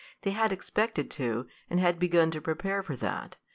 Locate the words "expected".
0.51-1.11